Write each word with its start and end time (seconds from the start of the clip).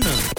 Bannon. 0.00 0.37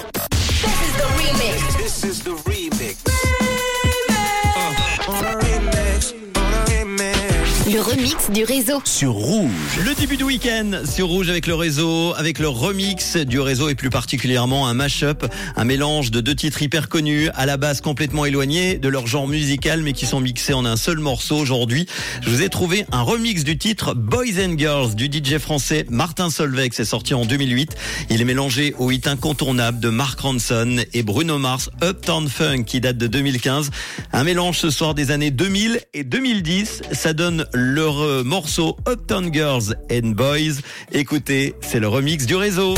Le 7.80 7.86
remix 7.86 8.30
du 8.32 8.44
réseau. 8.44 8.82
Sur 8.84 9.14
Rouge. 9.14 9.80
Le 9.86 9.96
début 9.96 10.18
du 10.18 10.26
week-end 10.26 10.82
sur 10.84 11.08
Rouge 11.08 11.30
avec 11.30 11.48
le 11.48 11.56
réseau, 11.56 12.14
avec 12.18 12.40
le 12.40 12.50
remix 12.50 13.16
du 13.16 13.40
réseau 13.40 13.70
et 13.70 13.76
plus 13.76 13.90
particulièrement 13.90 14.68
un 14.68 14.74
mash-up, 14.74 15.26
un 15.56 15.64
mélange 15.64 16.12
de 16.12 16.20
deux 16.20 16.36
titres 16.36 16.62
hyper 16.62 16.90
connus, 16.90 17.30
à 17.36 17.46
la 17.46 17.56
base 17.56 17.80
complètement 17.80 18.26
éloignés 18.26 18.78
de 18.78 18.90
leur 18.90 19.08
genre 19.08 19.30
musical 19.30 19.82
mais 19.82 19.94
qui 19.94 20.06
sont 20.06 20.20
mixés 20.20 20.52
en 20.54 20.66
un 20.66 20.76
seul 20.76 21.00
morceau 21.00 21.38
aujourd'hui. 21.38 21.86
Je 22.22 22.30
vous 22.30 22.42
ai 22.42 22.50
trouvé 22.50 22.86
un 22.92 23.02
remix 23.02 23.46
du 23.46 23.58
titre 23.58 23.94
Boys 23.94 24.44
and 24.46 24.58
Girls 24.58 24.96
du 24.96 25.06
DJ 25.06 25.38
français 25.38 25.86
Martin 25.90 26.30
Solveig, 26.30 26.72
c'est 26.74 26.84
sorti 26.84 27.14
en 27.14 27.24
2008. 27.24 27.78
Il 28.10 28.20
est 28.20 28.26
mélangé 28.26 28.76
au 28.78 28.92
hit 28.92 29.08
incontournable 29.08 29.80
de 29.80 29.88
Mark 29.88 30.20
Ronson 30.20 30.80
et 30.94 31.02
Bruno 31.02 31.38
Mars 31.38 31.70
Uptown 31.82 32.28
Funk 32.28 32.64
qui 32.64 32.82
date 32.82 32.98
de 32.98 33.08
2015. 33.08 33.72
Un 34.12 34.26
mélange 34.26 34.58
ce 34.58 34.70
soir 34.70 34.96
des 34.96 35.12
années 35.12 35.32
2000 35.32 35.80
et 35.94 36.04
2010. 36.04 36.82
Ça 36.92 37.14
donne 37.14 37.46
leur 37.80 38.26
morceau 38.26 38.76
Uptown 38.90 39.34
Girls 39.34 39.74
and 39.90 40.10
Boys. 40.10 40.60
Écoutez, 40.92 41.56
c'est 41.62 41.80
le 41.80 41.88
remix 41.88 42.26
du 42.26 42.36
réseau. 42.36 42.74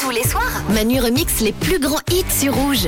Tous 0.00 0.10
les 0.10 0.24
soirs, 0.24 0.62
Manu 0.74 1.00
remix 1.00 1.40
les 1.40 1.52
plus 1.52 1.78
grands 1.78 1.96
hits 2.10 2.24
sur 2.30 2.54
Rouge. 2.54 2.86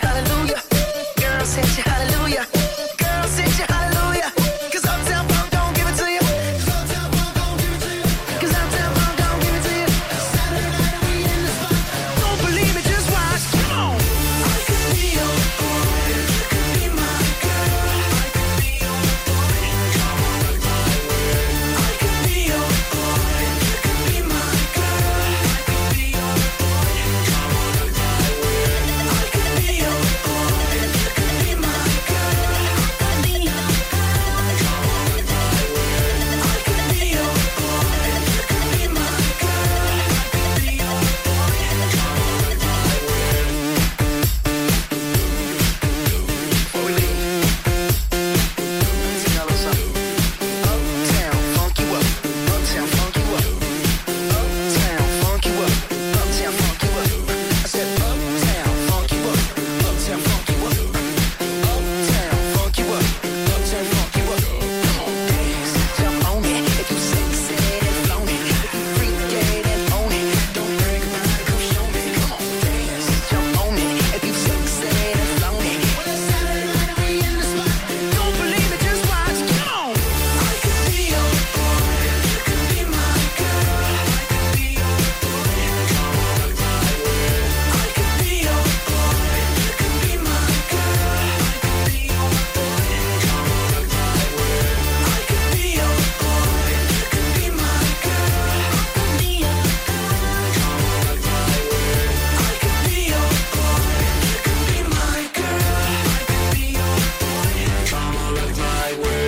hallelujah. 0.00 0.62
Girl 1.16 1.44
said 1.44 1.66
you 1.76 1.82
hallelujah. 1.82 2.11